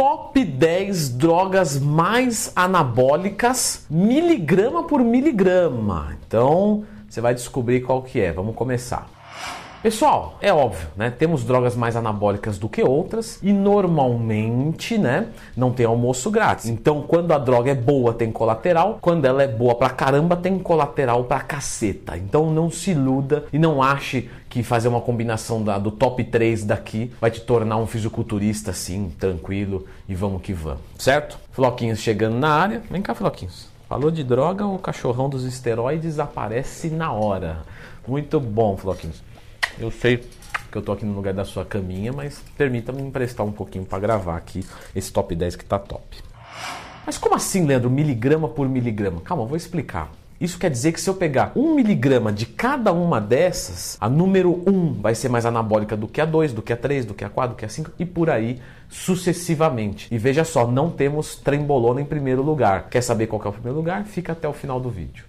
top 0.00 0.42
10 0.42 1.10
drogas 1.10 1.78
mais 1.78 2.52
anabólicas 2.56 3.84
miligrama 3.90 4.84
por 4.84 5.04
miligrama. 5.04 6.16
Então, 6.26 6.84
você 7.06 7.20
vai 7.20 7.34
descobrir 7.34 7.82
qual 7.82 8.00
que 8.02 8.18
é. 8.18 8.32
Vamos 8.32 8.54
começar. 8.54 9.06
Pessoal, 9.82 10.38
é 10.42 10.52
óbvio, 10.52 10.88
né? 10.94 11.10
Temos 11.10 11.42
drogas 11.42 11.74
mais 11.74 11.96
anabólicas 11.96 12.58
do 12.58 12.68
que 12.68 12.82
outras 12.82 13.38
e 13.42 13.50
normalmente, 13.50 14.98
né, 14.98 15.28
não 15.56 15.70
tem 15.70 15.86
almoço 15.86 16.30
grátis. 16.30 16.68
Então, 16.68 17.00
quando 17.00 17.32
a 17.32 17.38
droga 17.38 17.70
é 17.70 17.74
boa, 17.74 18.12
tem 18.12 18.30
colateral. 18.30 18.98
Quando 19.00 19.24
ela 19.24 19.42
é 19.42 19.48
boa 19.48 19.74
pra 19.74 19.88
caramba, 19.88 20.36
tem 20.36 20.58
colateral 20.58 21.24
pra 21.24 21.40
caceta. 21.40 22.16
Então, 22.18 22.50
não 22.50 22.70
se 22.70 22.90
iluda 22.90 23.44
e 23.50 23.58
não 23.58 23.82
ache 23.82 24.28
que 24.50 24.64
fazer 24.64 24.88
uma 24.88 25.00
combinação 25.00 25.62
da, 25.62 25.78
do 25.78 25.92
top 25.92 26.24
3 26.24 26.64
daqui 26.64 27.12
vai 27.20 27.30
te 27.30 27.40
tornar 27.40 27.76
um 27.76 27.86
fisiculturista 27.86 28.72
assim, 28.72 29.08
tranquilo 29.16 29.86
e 30.08 30.14
vamos 30.14 30.42
que 30.42 30.52
vamos, 30.52 30.80
certo? 30.98 31.38
Floquinhos 31.52 32.00
chegando 32.00 32.36
na 32.36 32.50
área. 32.50 32.82
Vem 32.90 33.00
cá, 33.00 33.14
Floquinhos. 33.14 33.68
Falou 33.88 34.10
de 34.10 34.24
droga, 34.24 34.66
o 34.66 34.76
cachorrão 34.76 35.28
dos 35.28 35.44
esteroides 35.44 36.18
aparece 36.18 36.90
na 36.90 37.12
hora. 37.12 37.62
Muito 38.06 38.40
bom, 38.40 38.76
Floquinhos. 38.76 39.22
Eu 39.78 39.90
sei 39.92 40.24
que 40.70 40.76
eu 40.76 40.82
tô 40.82 40.92
aqui 40.92 41.04
no 41.04 41.14
lugar 41.14 41.32
da 41.32 41.44
sua 41.44 41.64
caminha, 41.64 42.12
mas 42.12 42.42
permita-me 42.58 43.02
emprestar 43.02 43.46
um 43.46 43.52
pouquinho 43.52 43.84
para 43.84 44.00
gravar 44.00 44.36
aqui 44.36 44.66
esse 44.94 45.12
top 45.12 45.34
10 45.34 45.54
que 45.54 45.64
tá 45.64 45.78
top. 45.78 46.04
Mas 47.06 47.16
como 47.16 47.36
assim, 47.36 47.64
Leandro? 47.64 47.88
Miligrama 47.88 48.48
por 48.48 48.68
miligrama? 48.68 49.20
Calma, 49.20 49.44
vou 49.44 49.56
explicar. 49.56 50.10
Isso 50.40 50.58
quer 50.58 50.70
dizer 50.70 50.92
que 50.92 51.00
se 51.00 51.10
eu 51.10 51.14
pegar 51.14 51.52
um 51.54 51.74
miligrama 51.74 52.32
de 52.32 52.46
cada 52.46 52.92
uma 52.92 53.20
dessas, 53.20 53.98
a 54.00 54.08
número 54.08 54.62
1 54.66 54.94
vai 54.94 55.14
ser 55.14 55.28
mais 55.28 55.44
anabólica 55.44 55.94
do 55.94 56.08
que 56.08 56.18
a 56.18 56.24
2, 56.24 56.54
do 56.54 56.62
que 56.62 56.72
a 56.72 56.76
3, 56.78 57.04
do 57.04 57.12
que 57.12 57.24
a 57.24 57.28
4, 57.28 57.54
do 57.54 57.58
que 57.58 57.64
a 57.66 57.68
5 57.68 57.90
e 57.98 58.06
por 58.06 58.30
aí 58.30 58.58
sucessivamente. 58.88 60.08
E 60.10 60.16
veja 60.16 60.42
só, 60.42 60.66
não 60.66 60.90
temos 60.90 61.36
trembolona 61.36 62.00
em 62.00 62.06
primeiro 62.06 62.42
lugar. 62.42 62.88
Quer 62.88 63.02
saber 63.02 63.26
qual 63.26 63.42
é 63.44 63.48
o 63.48 63.52
primeiro 63.52 63.76
lugar? 63.76 64.04
Fica 64.06 64.32
até 64.32 64.48
o 64.48 64.52
final 64.54 64.80
do 64.80 64.88
vídeo. 64.88 65.26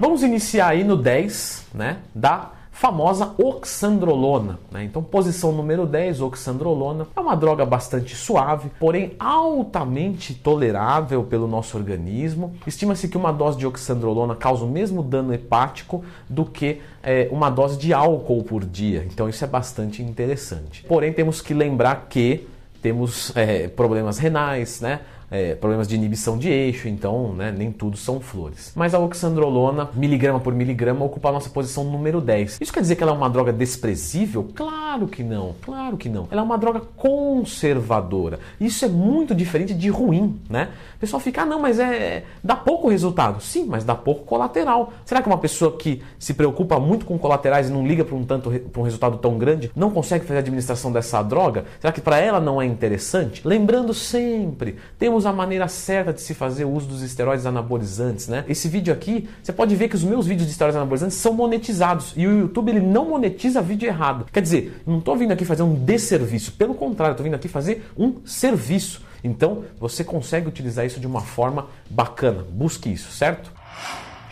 Vamos 0.00 0.22
iniciar 0.22 0.68
aí 0.68 0.82
no 0.82 0.96
10, 0.96 1.66
né, 1.74 1.98
da 2.14 2.52
famosa 2.82 3.32
oxandrolona. 3.38 4.58
Né? 4.68 4.82
Então, 4.82 5.04
posição 5.04 5.52
número 5.52 5.86
10, 5.86 6.20
oxandrolona, 6.20 7.06
é 7.14 7.20
uma 7.20 7.36
droga 7.36 7.64
bastante 7.64 8.16
suave, 8.16 8.72
porém 8.80 9.12
altamente 9.20 10.34
tolerável 10.34 11.22
pelo 11.22 11.46
nosso 11.46 11.78
organismo. 11.78 12.54
Estima-se 12.66 13.06
que 13.06 13.16
uma 13.16 13.32
dose 13.32 13.56
de 13.56 13.64
oxandrolona 13.64 14.34
causa 14.34 14.64
o 14.64 14.68
mesmo 14.68 15.00
dano 15.00 15.32
hepático 15.32 16.04
do 16.28 16.44
que 16.44 16.82
é, 17.04 17.28
uma 17.30 17.50
dose 17.50 17.78
de 17.78 17.92
álcool 17.92 18.42
por 18.42 18.64
dia. 18.64 19.06
Então, 19.08 19.28
isso 19.28 19.44
é 19.44 19.46
bastante 19.46 20.02
interessante. 20.02 20.82
Porém, 20.82 21.12
temos 21.12 21.40
que 21.40 21.54
lembrar 21.54 22.08
que 22.08 22.48
temos 22.82 23.30
é, 23.36 23.68
problemas 23.68 24.18
renais, 24.18 24.80
né? 24.80 25.02
É, 25.32 25.54
problemas 25.54 25.88
de 25.88 25.94
inibição 25.94 26.36
de 26.36 26.50
eixo, 26.50 26.86
então 26.88 27.32
né, 27.32 27.50
nem 27.50 27.72
tudo 27.72 27.96
são 27.96 28.20
flores. 28.20 28.72
Mas 28.76 28.94
a 28.94 28.98
oxandrolona, 28.98 29.88
miligrama 29.94 30.38
por 30.38 30.54
miligrama, 30.54 31.04
ocupa 31.04 31.30
a 31.30 31.32
nossa 31.32 31.48
posição 31.48 31.84
número 31.84 32.20
10. 32.20 32.58
Isso 32.60 32.72
quer 32.72 32.82
dizer 32.82 32.96
que 32.96 33.02
ela 33.02 33.12
é 33.12 33.14
uma 33.14 33.30
droga 33.30 33.52
desprezível? 33.52 34.50
Claro 34.54 35.08
que 35.08 35.22
não, 35.22 35.54
claro 35.62 35.96
que 35.96 36.10
não. 36.10 36.28
Ela 36.30 36.42
é 36.42 36.44
uma 36.44 36.58
droga 36.58 36.80
conservadora. 36.96 38.38
Isso 38.60 38.84
é 38.84 38.88
muito 38.88 39.34
diferente 39.34 39.72
de 39.72 39.88
ruim, 39.88 40.38
né? 40.50 40.68
O 40.96 40.98
pessoal 40.98 41.18
fica, 41.18 41.42
ah, 41.42 41.46
não, 41.46 41.58
mas 41.58 41.78
é 41.78 42.24
dá 42.44 42.54
pouco 42.54 42.88
resultado. 42.88 43.40
Sim, 43.40 43.64
mas 43.66 43.84
dá 43.84 43.94
pouco 43.94 44.24
colateral. 44.24 44.92
Será 45.06 45.22
que 45.22 45.28
uma 45.28 45.38
pessoa 45.38 45.76
que 45.76 46.02
se 46.18 46.34
preocupa 46.34 46.78
muito 46.78 47.06
com 47.06 47.18
colaterais 47.18 47.70
e 47.70 47.72
não 47.72 47.86
liga 47.86 48.04
para 48.04 48.14
um 48.14 48.24
tanto 48.24 48.50
para 48.50 48.80
um 48.80 48.84
resultado 48.84 49.16
tão 49.16 49.38
grande 49.38 49.70
não 49.74 49.90
consegue 49.90 50.26
fazer 50.26 50.38
a 50.38 50.40
administração 50.40 50.92
dessa 50.92 51.22
droga? 51.22 51.64
Será 51.80 51.92
que 51.92 52.02
para 52.02 52.18
ela 52.18 52.38
não 52.38 52.60
é 52.60 52.66
interessante? 52.66 53.46
Lembrando 53.46 53.94
sempre, 53.94 54.76
temos 54.98 55.21
a 55.26 55.32
maneira 55.32 55.68
certa 55.68 56.12
de 56.12 56.20
se 56.20 56.34
fazer 56.34 56.64
o 56.64 56.70
uso 56.70 56.86
dos 56.86 57.02
esteroides 57.02 57.46
anabolizantes, 57.46 58.28
né? 58.28 58.44
Esse 58.48 58.68
vídeo 58.68 58.92
aqui, 58.92 59.28
você 59.42 59.52
pode 59.52 59.74
ver 59.74 59.88
que 59.88 59.94
os 59.94 60.04
meus 60.04 60.26
vídeos 60.26 60.46
de 60.46 60.52
esteroides 60.52 60.76
anabolizantes 60.76 61.16
são 61.16 61.32
monetizados 61.32 62.12
e 62.16 62.26
o 62.26 62.40
YouTube 62.40 62.70
ele 62.70 62.80
não 62.80 63.08
monetiza 63.08 63.62
vídeo 63.62 63.86
errado. 63.86 64.26
Quer 64.32 64.42
dizer, 64.42 64.82
não 64.86 64.98
estou 64.98 65.16
vindo 65.16 65.32
aqui 65.32 65.44
fazer 65.44 65.62
um 65.62 65.74
desserviço, 65.74 66.52
pelo 66.52 66.74
contrário, 66.74 67.12
estou 67.12 67.24
vindo 67.24 67.34
aqui 67.34 67.48
fazer 67.48 67.84
um 67.96 68.16
serviço. 68.24 69.02
Então, 69.24 69.64
você 69.78 70.02
consegue 70.02 70.48
utilizar 70.48 70.84
isso 70.84 70.98
de 70.98 71.06
uma 71.06 71.20
forma 71.20 71.68
bacana. 71.88 72.44
Busque 72.50 72.92
isso, 72.92 73.12
certo? 73.12 73.52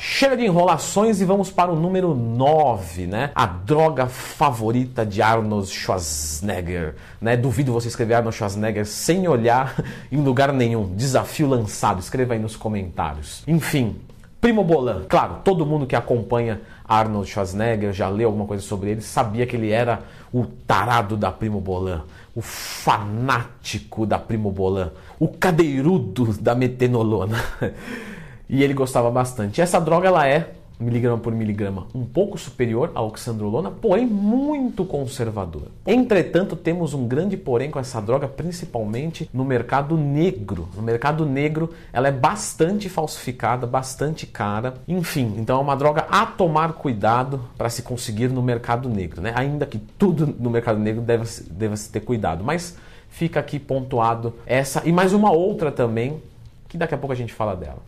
Chega 0.03 0.35
de 0.35 0.47
enrolações 0.47 1.21
e 1.21 1.27
vamos 1.27 1.51
para 1.51 1.71
o 1.71 1.77
número 1.77 2.15
9, 2.15 3.07
né? 3.07 3.33
A 3.35 3.45
droga 3.45 4.07
favorita 4.07 5.05
de 5.05 5.21
Arnold 5.21 5.69
Schwarzenegger, 5.69 6.95
né? 7.21 7.37
Duvido 7.37 7.71
você 7.71 7.89
escrever 7.89 8.15
Arnold 8.15 8.35
Schwarzenegger 8.35 8.87
sem 8.87 9.29
olhar 9.29 9.75
em 10.11 10.17
lugar 10.17 10.55
nenhum. 10.55 10.95
Desafio 10.97 11.47
lançado, 11.47 12.01
escreva 12.01 12.33
aí 12.33 12.41
nos 12.41 12.57
comentários. 12.57 13.43
Enfim, 13.47 13.97
Primo 14.41 14.65
Bolan, 14.65 15.05
claro, 15.07 15.41
todo 15.45 15.67
mundo 15.67 15.87
que 15.87 15.95
acompanha 15.95 16.63
Arnold 16.89 17.29
Schwarzenegger, 17.29 17.93
já 17.93 18.09
leu 18.09 18.29
alguma 18.29 18.47
coisa 18.47 18.63
sobre 18.63 18.93
ele, 18.93 19.03
sabia 19.03 19.47
que 19.47 19.55
ele 19.55 19.71
era 19.71 20.01
o 20.33 20.47
tarado 20.47 21.15
da 21.15 21.31
Primo 21.31 21.61
Bolan, 21.61 22.05
o 22.35 22.41
fanático 22.41 24.07
da 24.07 24.19
Primo 24.19 24.51
Bolan, 24.51 24.93
o 25.19 25.29
cadeirudo 25.29 26.33
da 26.41 26.55
metenolona. 26.55 27.37
e 28.51 28.65
ele 28.65 28.75
gostava 28.75 29.11
bastante. 29.11 29.61
Essa 29.61 29.81
droga 29.81 30.09
ela 30.09 30.27
é 30.27 30.51
miligrama 30.81 31.19
por 31.19 31.33
miligrama 31.35 31.87
um 31.95 32.05
pouco 32.05 32.39
superior 32.39 32.91
à 32.95 33.03
oxandrolona, 33.03 33.71
porém 33.71 34.07
muito 34.07 34.85
conservadora. 34.85 35.67
Entretanto, 35.87 36.57
temos 36.57 36.95
um 36.95 37.07
grande 37.07 37.37
porém 37.37 37.71
com 37.71 37.79
essa 37.79 38.01
droga, 38.01 38.27
principalmente 38.27 39.29
no 39.33 39.45
mercado 39.45 39.97
negro. 39.97 40.69
No 40.75 40.83
mercado 40.83 41.27
negro, 41.27 41.71
ela 41.93 42.09
é 42.09 42.13
bastante 42.13 42.89
falsificada, 42.89 43.67
bastante 43.67 44.27
cara. 44.27 44.75
Enfim, 44.89 45.35
então 45.37 45.59
é 45.59 45.61
uma 45.61 45.77
droga 45.77 46.07
a 46.11 46.25
tomar 46.25 46.73
cuidado 46.73 47.41
para 47.59 47.69
se 47.69 47.83
conseguir 47.83 48.29
no 48.29 48.43
mercado 48.43 48.89
negro, 48.89 49.21
né? 49.21 49.33
Ainda 49.37 49.67
que 49.67 49.79
tudo 49.79 50.35
no 50.39 50.51
mercado 50.51 50.79
negro 50.79 51.03
deve, 51.03 51.25
deve 51.51 51.77
se 51.77 51.91
ter 51.91 52.01
cuidado, 52.01 52.43
mas 52.43 52.77
fica 53.11 53.39
aqui 53.39 53.59
pontuado 53.59 54.35
essa 54.47 54.83
e 54.87 54.93
mais 54.93 55.13
uma 55.13 55.31
outra 55.31 55.71
também, 55.71 56.23
que 56.69 56.79
daqui 56.79 56.95
a 56.95 56.99
pouco 56.99 57.13
a 57.13 57.17
gente 57.17 57.35
fala 57.35 57.55
dela. 57.55 57.83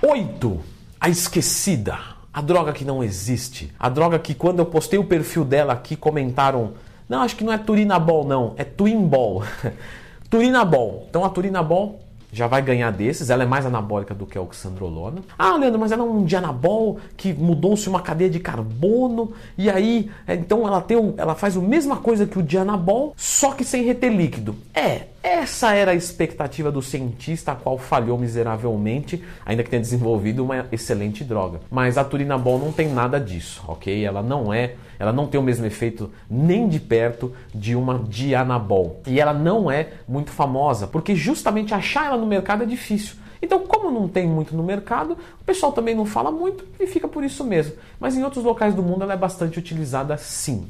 8. 0.00 0.60
A 1.00 1.08
esquecida. 1.08 1.98
A 2.32 2.40
droga 2.40 2.72
que 2.72 2.84
não 2.84 3.02
existe. 3.02 3.72
A 3.78 3.88
droga 3.88 4.18
que 4.18 4.32
quando 4.32 4.60
eu 4.60 4.66
postei 4.66 4.98
o 4.98 5.04
perfil 5.04 5.44
dela 5.44 5.72
aqui 5.72 5.96
comentaram: 5.96 6.74
"Não, 7.08 7.22
acho 7.22 7.34
que 7.34 7.42
não 7.42 7.52
é 7.52 7.58
Turinabol 7.58 8.24
não, 8.24 8.54
é 8.56 8.64
Twinbol". 8.64 9.42
Turinabol. 10.30 11.06
Então 11.08 11.24
a 11.24 11.30
Turinabol 11.30 12.00
já 12.32 12.46
vai 12.46 12.62
ganhar 12.62 12.92
desses. 12.92 13.30
Ela 13.30 13.42
é 13.42 13.46
mais 13.46 13.66
anabólica 13.66 14.14
do 14.14 14.26
que 14.26 14.38
a 14.38 14.42
oxandrolona. 14.42 15.22
Ah, 15.38 15.56
Leandro, 15.56 15.80
mas 15.80 15.90
ela 15.90 16.04
é 16.04 16.06
um 16.06 16.24
dianabol 16.24 17.00
que 17.16 17.32
mudou-se 17.32 17.88
uma 17.88 18.00
cadeia 18.00 18.30
de 18.30 18.38
carbono 18.38 19.32
e 19.56 19.68
aí, 19.70 20.10
é, 20.26 20.34
então 20.34 20.66
ela 20.66 20.80
tem, 20.80 21.14
ela 21.16 21.34
faz 21.34 21.56
a 21.56 21.60
mesma 21.60 21.96
coisa 21.96 22.26
que 22.26 22.38
o 22.38 22.42
dianabol, 22.42 23.14
só 23.16 23.52
que 23.52 23.64
sem 23.64 23.82
reter 23.82 24.12
líquido. 24.12 24.54
É, 24.74 25.06
essa 25.22 25.74
era 25.74 25.90
a 25.90 25.94
expectativa 25.94 26.70
do 26.70 26.80
cientista, 26.80 27.52
a 27.52 27.56
qual 27.56 27.76
falhou 27.76 28.16
miseravelmente, 28.16 29.22
ainda 29.44 29.64
que 29.64 29.70
tenha 29.70 29.82
desenvolvido 29.82 30.44
uma 30.44 30.66
excelente 30.70 31.24
droga. 31.24 31.60
Mas 31.70 31.98
a 31.98 32.04
turinabol 32.04 32.58
não 32.58 32.72
tem 32.72 32.88
nada 32.88 33.20
disso, 33.20 33.62
ok? 33.66 34.04
Ela 34.04 34.22
não 34.22 34.52
é, 34.52 34.74
ela 34.98 35.12
não 35.12 35.26
tem 35.26 35.40
o 35.40 35.42
mesmo 35.42 35.66
efeito 35.66 36.10
nem 36.30 36.68
de 36.68 36.78
perto 36.78 37.32
de 37.54 37.74
uma 37.74 37.98
dianabol. 37.98 39.00
E 39.06 39.20
ela 39.20 39.34
não 39.34 39.70
é 39.70 39.88
muito 40.06 40.30
famosa, 40.30 40.86
porque 40.86 41.14
justamente 41.16 41.74
achar 41.74 42.06
ela 42.06 42.16
no 42.16 42.26
mercado 42.26 42.62
é 42.62 42.66
difícil. 42.66 43.16
Então, 43.40 43.60
como 43.60 43.90
não 43.90 44.08
tem 44.08 44.26
muito 44.26 44.56
no 44.56 44.62
mercado, 44.62 45.16
o 45.40 45.44
pessoal 45.44 45.72
também 45.72 45.94
não 45.94 46.04
fala 46.04 46.30
muito 46.30 46.64
e 46.78 46.86
fica 46.86 47.06
por 47.06 47.24
isso 47.24 47.44
mesmo. 47.44 47.74
Mas 47.98 48.16
em 48.16 48.24
outros 48.24 48.44
locais 48.44 48.74
do 48.74 48.82
mundo 48.82 49.02
ela 49.02 49.14
é 49.14 49.16
bastante 49.16 49.58
utilizada 49.58 50.16
sim. 50.16 50.68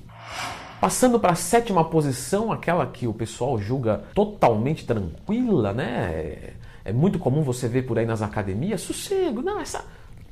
Passando 0.80 1.18
para 1.18 1.32
a 1.32 1.36
sétima 1.36 1.84
posição, 1.84 2.52
aquela 2.52 2.86
que 2.86 3.06
o 3.08 3.12
pessoal 3.12 3.58
julga 3.58 4.04
totalmente 4.14 4.86
tranquila, 4.86 5.72
né? 5.72 6.52
É, 6.84 6.92
muito 6.92 7.18
comum 7.18 7.42
você 7.42 7.66
ver 7.66 7.82
por 7.82 7.98
aí 7.98 8.06
nas 8.06 8.22
academias, 8.22 8.80
sossego, 8.80 9.42
não, 9.42 9.60
essa 9.60 9.84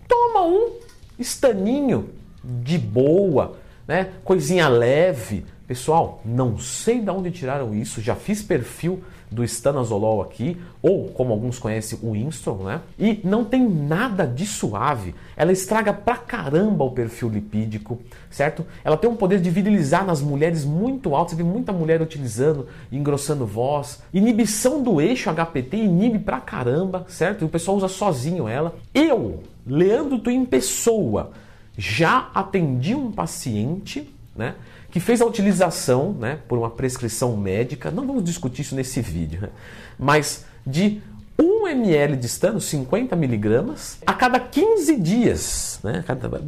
toma 0.06 0.46
um 0.46 0.70
estaninho 1.18 2.10
de 2.44 2.78
boa, 2.78 3.58
né? 3.88 4.12
Coisinha 4.22 4.68
leve. 4.68 5.44
Pessoal, 5.66 6.20
não 6.24 6.56
sei 6.58 7.00
de 7.00 7.10
onde 7.10 7.32
tiraram 7.32 7.74
isso, 7.74 8.00
já 8.00 8.14
fiz 8.14 8.40
perfil 8.40 9.02
do 9.30 9.42
estanazolol 9.42 10.22
aqui, 10.22 10.56
ou 10.80 11.08
como 11.08 11.32
alguns 11.32 11.58
conhecem, 11.58 11.98
o 12.02 12.14
Instron, 12.14 12.64
né? 12.64 12.80
E 12.98 13.20
não 13.24 13.44
tem 13.44 13.68
nada 13.68 14.26
de 14.26 14.46
suave. 14.46 15.14
Ela 15.36 15.52
estraga 15.52 15.92
pra 15.92 16.16
caramba 16.16 16.84
o 16.84 16.90
perfil 16.90 17.28
lipídico, 17.28 17.98
certo? 18.30 18.64
Ela 18.84 18.96
tem 18.96 19.10
um 19.10 19.16
poder 19.16 19.40
de 19.40 19.50
virilizar 19.50 20.04
nas 20.04 20.22
mulheres 20.22 20.64
muito 20.64 21.14
alto. 21.14 21.30
Você 21.30 21.36
vê 21.36 21.42
muita 21.42 21.72
mulher 21.72 22.00
utilizando, 22.00 22.68
engrossando 22.90 23.44
voz. 23.44 24.02
Inibição 24.12 24.82
do 24.82 25.00
eixo 25.00 25.30
HPT 25.30 25.76
inibe 25.76 26.18
pra 26.18 26.40
caramba, 26.40 27.04
certo? 27.08 27.42
E 27.42 27.44
o 27.44 27.48
pessoal 27.48 27.76
usa 27.76 27.88
sozinho 27.88 28.48
ela. 28.48 28.76
Eu, 28.94 29.42
Leandro 29.66 30.18
Twin 30.18 30.44
Pessoa, 30.44 31.32
já 31.76 32.30
atendi 32.32 32.94
um 32.94 33.10
paciente, 33.10 34.08
né? 34.34 34.54
Que 34.96 35.00
fez 35.00 35.20
a 35.20 35.26
utilização, 35.26 36.14
né, 36.14 36.38
por 36.48 36.56
uma 36.56 36.70
prescrição 36.70 37.36
médica, 37.36 37.90
não 37.90 38.06
vamos 38.06 38.24
discutir 38.24 38.62
isso 38.62 38.74
nesse 38.74 39.02
vídeo, 39.02 39.42
né, 39.42 39.50
mas 39.98 40.46
de 40.66 41.02
1 41.38 41.68
ml 41.68 42.16
de 42.16 42.24
estano, 42.24 42.58
50 42.58 43.14
miligramas, 43.14 43.98
a 44.06 44.14
cada 44.14 44.40
15 44.40 44.96
dias. 44.96 45.80
Né? 45.84 46.02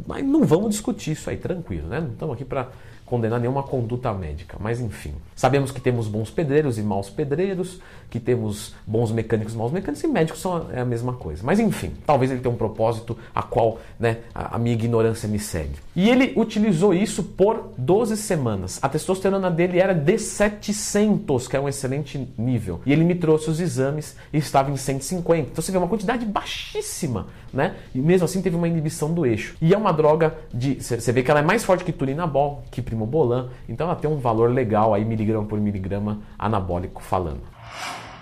Mas 0.07 0.25
não 0.25 0.45
vamos 0.45 0.71
discutir 0.71 1.11
isso 1.11 1.29
aí, 1.29 1.37
tranquilo, 1.37 1.87
né? 1.89 1.99
Não 1.99 2.09
estamos 2.09 2.33
aqui 2.33 2.43
para 2.43 2.69
condenar 3.09 3.39
nenhuma 3.39 3.63
conduta 3.63 4.13
médica, 4.13 4.57
mas 4.59 4.79
enfim. 4.79 5.13
Sabemos 5.35 5.71
que 5.71 5.81
temos 5.81 6.07
bons 6.07 6.29
pedreiros 6.29 6.77
e 6.77 6.83
maus 6.83 7.09
pedreiros, 7.09 7.79
que 8.09 8.19
temos 8.19 8.75
bons 8.85 9.11
mecânicos 9.11 9.53
e 9.53 9.57
maus 9.57 9.71
mecânicos, 9.71 10.03
e 10.03 10.07
médicos 10.07 10.41
são 10.41 10.67
é 10.71 10.81
a 10.81 10.85
mesma 10.85 11.13
coisa. 11.13 11.41
Mas 11.43 11.59
enfim, 11.59 11.91
talvez 12.05 12.29
ele 12.31 12.39
tenha 12.39 12.53
um 12.53 12.57
propósito 12.57 13.17
a 13.33 13.41
qual 13.41 13.79
né, 13.99 14.17
a, 14.33 14.55
a 14.55 14.59
minha 14.59 14.73
ignorância 14.73 15.27
me 15.27 15.39
segue. 15.39 15.75
E 15.95 16.09
ele 16.09 16.33
utilizou 16.35 16.93
isso 16.93 17.23
por 17.23 17.73
12 17.77 18.15
semanas. 18.17 18.79
A 18.81 18.87
testosterona 18.87 19.49
dele 19.49 19.79
era 19.79 19.93
de 19.93 20.19
700, 20.19 21.47
que 21.47 21.57
é 21.57 21.59
um 21.59 21.67
excelente 21.67 22.31
nível. 22.37 22.81
E 22.85 22.93
ele 22.93 23.03
me 23.03 23.15
trouxe 23.15 23.49
os 23.49 23.59
exames 23.59 24.15
e 24.31 24.37
estava 24.37 24.69
em 24.69 24.77
150. 24.77 25.49
Então 25.51 25.63
você 25.63 25.71
vê 25.71 25.77
uma 25.77 25.87
quantidade 25.87 26.25
baixíssima, 26.25 27.27
né? 27.53 27.75
E 27.93 27.99
mesmo 27.99 28.25
assim 28.25 28.41
teve 28.41 28.55
uma 28.55 28.67
inibição 28.67 29.13
do 29.13 29.25
eixo. 29.25 29.55
E 29.61 29.73
é 29.73 29.77
uma 29.77 29.91
droga 29.91 30.35
de. 30.53 30.81
Você 30.81 31.11
vê 31.11 31.23
que 31.23 31.31
ela 31.31 31.39
é 31.39 31.43
mais 31.43 31.63
forte 31.63 31.83
que 31.83 31.91
turinabol, 31.91 32.63
que 32.71 32.81
primobolan. 32.81 33.49
Então 33.67 33.87
ela 33.87 33.95
tem 33.95 34.09
um 34.09 34.17
valor 34.17 34.51
legal 34.51 34.93
aí, 34.93 35.03
miligrama 35.05 35.45
por 35.45 35.59
miligrama, 35.59 36.19
anabólico 36.37 37.01
falando. 37.01 37.41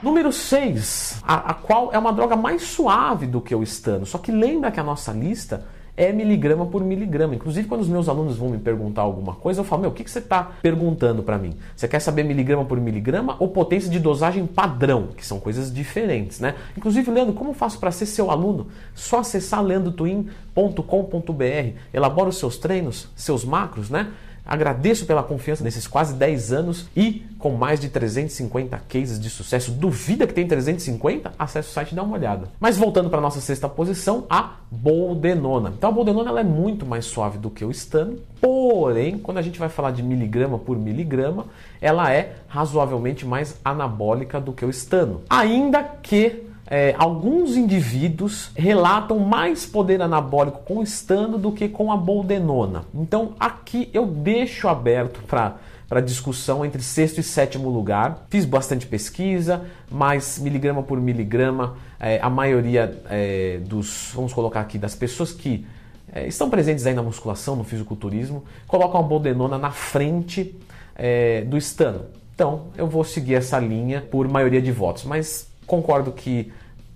Número 0.02 0.32
6, 0.32 1.24
a, 1.26 1.52
a, 1.52 1.54
qual 1.56 1.92
é 1.92 1.98
uma 1.98 2.14
droga 2.14 2.36
mais 2.36 2.62
suave 2.62 3.26
do 3.26 3.42
que 3.42 3.56
o 3.56 3.64
estano. 3.64 4.06
Só 4.06 4.20
que 4.20 4.32
lembra 4.32 4.70
que 4.70 4.80
a 4.80 4.84
nossa 4.84 5.12
lista 5.12 5.66
é 5.98 6.14
miligrama 6.14 6.68
por 6.68 6.84
miligrama. 6.84 7.34
Inclusive, 7.34 7.68
quando 7.68 7.82
os 7.82 7.90
meus 7.90 8.08
alunos 8.08 8.38
vão 8.38 8.50
me 8.50 8.60
perguntar 8.60 9.02
alguma 9.02 9.34
coisa, 9.34 9.62
eu 9.62 9.66
falo: 9.66 9.82
Meu, 9.82 9.90
o 9.90 9.94
que, 9.94 10.04
que 10.04 10.12
você 10.12 10.20
está 10.20 10.52
perguntando 10.62 11.24
para 11.24 11.40
mim? 11.40 11.56
Você 11.76 11.88
quer 11.88 12.00
saber 12.00 12.24
miligrama 12.24 12.64
por 12.64 12.80
miligrama 12.80 13.36
ou 13.40 13.48
potência 13.48 13.90
de 13.90 14.00
dosagem 14.00 14.46
padrão? 14.46 15.08
Que 15.18 15.26
são 15.26 15.40
coisas 15.40 15.74
diferentes, 15.74 16.40
né? 16.40 16.54
Inclusive, 16.78 17.10
Leandro, 17.10 17.34
como 17.34 17.54
faço 17.54 17.80
para 17.80 17.92
ser 17.92 18.06
seu 18.06 18.30
aluno? 18.30 18.68
Só 18.94 19.20
acessar 19.20 19.64
leandrotwin.com.br, 19.64 21.78
elabora 21.92 22.30
os 22.30 22.38
seus 22.38 22.58
treinos, 22.58 23.10
seus 23.16 23.44
macros, 23.44 23.90
né? 23.90 24.12
Agradeço 24.48 25.06
pela 25.06 25.22
confiança 25.22 25.64
nesses 25.64 25.86
quase 25.86 26.14
10 26.14 26.54
anos 26.54 26.88
e 26.96 27.26
com 27.38 27.52
mais 27.52 27.80
de 27.80 27.90
350 27.90 28.78
cases 28.88 29.20
de 29.20 29.30
sucesso. 29.30 29.72
Duvida 29.72 30.26
que 30.26 30.34
tem 30.34 30.48
350? 30.48 31.34
Acesse 31.38 31.70
o 31.70 31.72
site 31.74 31.92
e 31.92 31.96
dá 31.96 32.04
uma 32.04 32.16
olhada. 32.16 32.48
Mas 32.60 32.78
voltando 32.78 33.10
para 33.10 33.22
nossa 33.22 33.42
sexta 33.42 33.68
posição, 33.68 34.26
a 34.30 34.54
boldenona. 34.72 35.74
Então 35.78 35.90
a 35.90 35.94
boldenona 35.94 36.30
ela 36.30 36.40
é 36.40 36.44
muito 36.44 36.86
mais 36.86 37.06
suave 37.06 37.38
do 37.38 37.50
que 37.50 37.66
o 37.66 37.72
estano, 37.72 38.18
porém, 38.42 39.18
quando 39.18 39.38
a 39.38 39.42
gente 39.42 39.60
vai 39.60 39.70
falar 39.70 39.92
de 39.92 40.02
miligrama 40.02 40.58
por 40.58 40.78
miligrama, 40.78 41.46
ela 41.82 42.12
é 42.12 42.36
razoavelmente 42.48 43.26
mais 43.26 43.60
anabólica 43.64 44.40
do 44.40 44.54
que 44.54 44.66
o 44.66 44.70
estano. 44.70 45.22
Ainda 45.30 45.84
que 45.84 46.47
é, 46.70 46.94
alguns 46.98 47.56
indivíduos 47.56 48.52
relatam 48.56 49.20
mais 49.20 49.66
poder 49.66 50.02
anabólico 50.02 50.60
com 50.66 50.80
o 50.80 50.84
estano 50.84 51.38
do 51.38 51.52
que 51.52 51.70
com 51.70 51.92
a 51.92 51.98
boldenona. 51.98 52.84
Então 52.94 53.34
aqui 53.40 53.90
eu 53.94 54.06
deixo 54.06 54.68
aberto 54.68 55.22
para 55.24 55.56
para 55.88 56.02
discussão 56.02 56.66
entre 56.66 56.82
sexto 56.82 57.20
e 57.20 57.24
sétimo 57.24 57.70
lugar. 57.70 58.26
Fiz 58.30 58.46
bastante 58.46 58.86
pesquisa, 58.86 59.66
mas 59.90 60.38
miligrama 60.38 60.84
por 60.84 61.00
miligrama, 61.00 61.78
é, 62.00 62.20
a 62.22 62.30
maioria 62.30 63.02
é, 63.10 63.60
dos, 63.66 64.12
vamos 64.14 64.34
colocar 64.34 64.60
aqui, 64.60 64.78
das 64.78 64.96
pessoas 64.96 65.32
que 65.32 65.66
é, 66.12 66.28
estão 66.28 66.50
presentes 66.50 66.86
aí 66.86 66.94
na 66.94 67.02
musculação, 67.02 67.56
no 67.56 67.64
fisiculturismo, 67.64 68.44
colocam 68.68 69.00
a 69.00 69.04
boldenona 69.04 69.58
na 69.58 69.72
frente 69.72 70.56
é, 70.96 71.42
do 71.42 71.58
estano. 71.58 72.06
Então 72.36 72.68
eu 72.78 72.88
vou 72.88 73.04
seguir 73.04 73.36
essa 73.36 73.58
linha 73.58 74.02
por 74.02 74.28
maioria 74.28 74.62
de 74.62 74.72
votos, 74.72 75.06
mas 75.06 75.47
concordo 75.68 76.12
que 76.12 76.52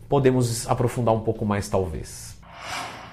podemos 0.09 0.67
aprofundar 0.67 1.13
um 1.13 1.19
pouco 1.19 1.45
mais, 1.45 1.69
talvez. 1.69 2.31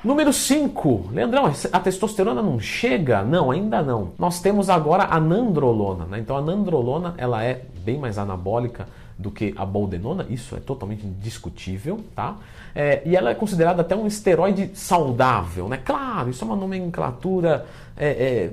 Número 0.02 0.32
5. 0.32 1.10
Leandrão, 1.12 1.52
a 1.72 1.80
testosterona 1.80 2.40
não 2.40 2.60
chega? 2.60 3.22
Não, 3.22 3.50
ainda 3.50 3.82
não. 3.82 4.12
Nós 4.18 4.40
temos 4.40 4.70
agora 4.70 5.04
a 5.04 5.18
nandrolona. 5.18 6.06
Né? 6.06 6.20
Então 6.20 6.36
a 6.36 6.40
nandrolona 6.40 7.14
ela 7.18 7.42
é 7.42 7.62
bem 7.84 7.98
mais 7.98 8.16
anabólica 8.16 8.86
do 9.18 9.32
que 9.32 9.52
a 9.56 9.66
boldenona, 9.66 10.24
isso 10.30 10.54
é 10.54 10.60
totalmente 10.60 11.04
indiscutível, 11.04 12.04
tá? 12.14 12.36
É, 12.72 13.02
e 13.04 13.16
ela 13.16 13.30
é 13.30 13.34
considerada 13.34 13.82
até 13.82 13.96
um 13.96 14.06
esteroide 14.06 14.70
saudável, 14.74 15.68
né? 15.68 15.76
Claro, 15.84 16.30
isso 16.30 16.44
é 16.44 16.46
uma 16.46 16.54
nomenclatura 16.54 17.66
é, 17.96 18.06
é, 18.06 18.50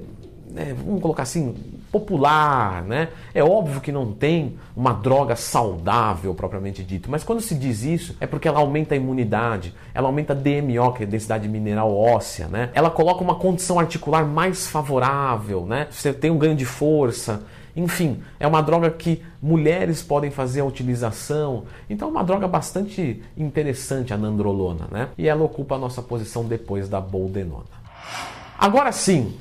é, 0.56 0.74
vamos 0.74 1.02
colocar 1.02 1.24
assim, 1.24 1.56
popular, 1.92 2.84
né? 2.84 3.10
É 3.34 3.44
óbvio 3.44 3.82
que 3.82 3.92
não 3.92 4.12
tem 4.12 4.58
uma 4.76 4.94
droga 4.94 5.36
saudável 5.36 6.34
propriamente 6.34 6.84
dito, 6.84 7.10
mas 7.10 7.24
quando 7.24 7.42
se 7.42 7.56
diz 7.56 7.84
isso 7.84 8.16
é 8.20 8.28
porque 8.28 8.48
ela 8.48 8.60
aumenta 8.60 8.94
a 8.94 8.98
imunidade, 8.98 9.74
ela 9.94 10.08
aumenta 10.08 10.34
a 10.34 10.36
DMO, 10.36 10.94
que 10.94 11.04
é 11.04 11.06
a 11.06 11.10
densidade 11.10 11.48
mineral 11.48 11.96
óssea, 11.96 12.48
né? 12.48 12.70
Ela 12.74 12.90
coloca 12.90 13.24
uma 13.24 13.36
condição 13.36 13.80
articular 13.80 14.26
mais 14.26 14.68
favorável, 14.68 15.66
né? 15.66 15.88
Você 15.92 16.14
tem 16.14 16.32
um 16.32 16.38
ganho 16.38 16.56
de 16.56 16.66
força, 16.66 17.44
enfim, 17.76 18.24
é 18.40 18.48
uma 18.48 18.62
droga 18.62 18.90
que 18.90 19.22
mulheres 19.42 20.02
podem 20.02 20.32
fazer 20.32 20.62
a 20.62 20.66
utilização. 20.66 21.66
Então 21.90 22.08
é 22.08 22.12
uma 22.12 22.24
droga 22.24 22.48
bastante 22.48 23.22
interessante 23.36 24.14
a 24.14 24.18
nandrolona, 24.18 24.88
né? 24.90 25.10
E 25.18 25.28
ela 25.28 25.44
ocupa 25.44 25.76
a 25.76 25.78
nossa 25.78 26.02
posição 26.02 26.46
depois 26.46 26.88
da 26.88 27.02
boldenona. 27.02 27.66
Agora 28.58 28.94
sim, 28.94 29.34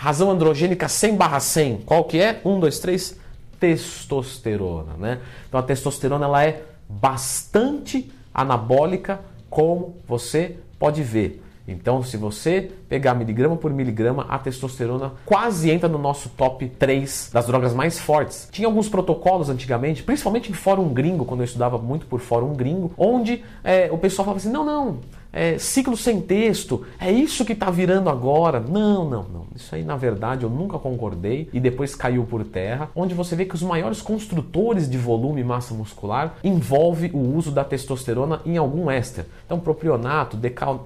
Razão 0.00 0.30
androgênica 0.30 0.88
100 0.88 1.16
barra 1.16 1.40
100, 1.40 1.78
qual 1.78 2.04
que 2.04 2.20
é? 2.20 2.40
1, 2.44 2.60
2, 2.60 2.78
3, 2.78 3.20
testosterona, 3.58 4.92
né? 4.96 5.18
Então 5.48 5.58
a 5.58 5.62
testosterona 5.62 6.24
ela 6.24 6.44
é 6.44 6.62
bastante 6.88 8.08
anabólica, 8.32 9.18
como 9.50 9.96
você 10.06 10.56
pode 10.78 11.02
ver. 11.02 11.42
Então, 11.66 12.00
se 12.04 12.16
você 12.16 12.70
pegar 12.88 13.12
miligrama 13.14 13.56
por 13.56 13.72
miligrama, 13.72 14.24
a 14.28 14.38
testosterona 14.38 15.14
quase 15.26 15.68
entra 15.68 15.88
no 15.88 15.98
nosso 15.98 16.28
top 16.28 16.68
3 16.68 17.30
das 17.34 17.46
drogas 17.46 17.74
mais 17.74 17.98
fortes. 17.98 18.48
Tinha 18.52 18.68
alguns 18.68 18.88
protocolos 18.88 19.50
antigamente, 19.50 20.04
principalmente 20.04 20.48
em 20.48 20.54
fórum 20.54 20.88
gringo, 20.90 21.24
quando 21.24 21.40
eu 21.40 21.44
estudava 21.44 21.76
muito 21.76 22.06
por 22.06 22.20
fórum 22.20 22.54
gringo, 22.54 22.92
onde 22.96 23.44
é, 23.64 23.90
o 23.90 23.98
pessoal 23.98 24.26
falava 24.26 24.38
assim: 24.38 24.52
não, 24.52 24.64
não, 24.64 25.00
é, 25.38 25.56
ciclo 25.56 25.96
sem 25.96 26.20
texto, 26.20 26.84
é 26.98 27.12
isso 27.12 27.44
que 27.44 27.52
está 27.52 27.70
virando 27.70 28.10
agora. 28.10 28.58
Não, 28.58 29.08
não, 29.08 29.22
não. 29.22 29.46
Isso 29.54 29.72
aí, 29.72 29.84
na 29.84 29.96
verdade, 29.96 30.42
eu 30.42 30.50
nunca 30.50 30.80
concordei 30.80 31.48
e 31.52 31.60
depois 31.60 31.94
caiu 31.94 32.24
por 32.24 32.42
terra, 32.42 32.90
onde 32.94 33.14
você 33.14 33.36
vê 33.36 33.44
que 33.44 33.54
os 33.54 33.62
maiores 33.62 34.02
construtores 34.02 34.90
de 34.90 34.98
volume 34.98 35.40
e 35.40 35.44
massa 35.44 35.72
muscular 35.74 36.34
envolve 36.42 37.12
o 37.14 37.36
uso 37.36 37.52
da 37.52 37.62
testosterona 37.62 38.40
em 38.44 38.56
algum 38.56 38.90
éster. 38.90 39.26
Então, 39.46 39.60
propionato, 39.60 40.36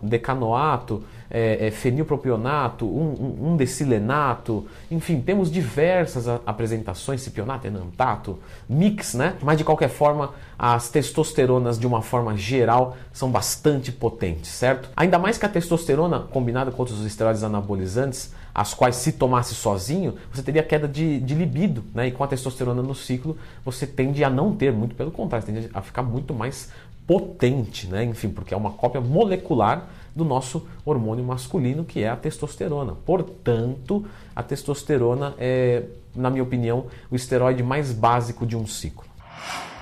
decanoato, 0.02 1.02
é, 1.34 1.68
é, 1.68 1.70
fenilpropionato, 1.70 2.84
um, 2.84 3.38
um, 3.40 3.52
um 3.52 3.56
decilenato, 3.56 4.66
enfim, 4.90 5.18
temos 5.18 5.50
diversas 5.50 6.28
apresentações, 6.44 7.22
cipionato, 7.22 7.66
enantato, 7.66 8.38
mix, 8.68 9.14
né? 9.14 9.36
Mas 9.40 9.56
de 9.56 9.64
qualquer 9.64 9.88
forma, 9.88 10.34
as 10.58 10.90
testosteronas, 10.90 11.78
de 11.78 11.86
uma 11.86 12.02
forma 12.02 12.36
geral, 12.36 12.98
são 13.14 13.30
bastante 13.30 13.90
potentes, 13.90 14.50
certo? 14.50 14.90
Ainda 14.94 15.18
mais 15.18 15.38
que 15.38 15.46
a 15.46 15.48
testosterona, 15.48 16.20
combinada 16.20 16.70
com 16.70 16.82
outros 16.82 17.02
esteroides 17.02 17.42
anabolizantes, 17.42 18.34
as 18.54 18.74
quais 18.74 18.96
se 18.96 19.12
tomasse 19.12 19.54
sozinho, 19.54 20.16
você 20.30 20.42
teria 20.42 20.62
queda 20.62 20.86
de, 20.86 21.18
de 21.18 21.34
libido, 21.34 21.82
né? 21.94 22.08
E 22.08 22.10
com 22.10 22.22
a 22.22 22.26
testosterona 22.28 22.82
no 22.82 22.94
ciclo, 22.94 23.38
você 23.64 23.86
tende 23.86 24.22
a 24.22 24.28
não 24.28 24.54
ter, 24.54 24.70
muito 24.70 24.94
pelo 24.94 25.10
contrário, 25.10 25.46
tende 25.46 25.70
a 25.72 25.80
ficar 25.80 26.02
muito 26.02 26.34
mais 26.34 26.70
potente, 27.06 27.86
né? 27.86 28.04
Enfim, 28.04 28.28
porque 28.28 28.52
é 28.52 28.56
uma 28.56 28.72
cópia 28.72 29.00
molecular 29.00 29.88
do 30.14 30.24
nosso 30.24 30.66
hormônio 30.84 31.24
masculino, 31.24 31.84
que 31.84 32.02
é 32.02 32.08
a 32.08 32.16
testosterona. 32.16 32.94
Portanto, 33.04 34.04
a 34.34 34.42
testosterona 34.42 35.34
é, 35.38 35.84
na 36.14 36.30
minha 36.30 36.42
opinião, 36.42 36.86
o 37.10 37.16
esteroide 37.16 37.62
mais 37.62 37.92
básico 37.92 38.46
de 38.46 38.56
um 38.56 38.66
ciclo. 38.66 39.04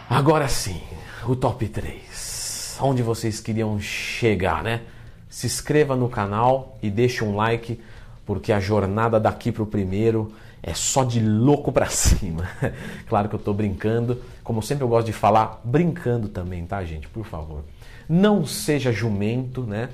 Agora 0.09 0.49
sim, 0.49 0.81
o 1.27 1.35
top 1.37 1.69
3. 1.69 2.79
Onde 2.81 3.03
vocês 3.03 3.41
queriam 3.41 3.79
chegar, 3.81 4.63
né? 4.63 4.83
Se 5.29 5.47
inscreva 5.47 5.95
no 5.95 6.09
canal 6.09 6.79
e 6.83 6.91
deixe 6.91 7.23
um 7.23 7.37
like, 7.37 7.81
porque 8.25 8.53
a 8.53 8.61
jornada 8.61 9.21
daqui 9.21 9.53
para 9.53 9.63
o 9.63 9.67
primeiro 9.67 10.33
é 10.63 10.75
só 10.75 11.05
de 11.05 11.21
louco 11.21 11.73
para 11.73 11.87
cima. 11.91 12.49
claro 13.09 13.29
que 13.29 13.35
eu 13.35 13.39
estou 13.39 13.55
brincando, 13.55 14.21
como 14.43 14.63
sempre 14.63 14.85
eu 14.85 14.89
gosto 14.89 15.07
de 15.07 15.13
falar, 15.13 15.61
brincando 15.65 16.29
também, 16.29 16.65
tá, 16.65 16.83
gente? 16.85 17.09
Por 17.09 17.25
favor. 17.25 17.63
Não 18.09 18.45
seja 18.45 18.93
jumento, 18.93 19.63
né? 19.63 19.91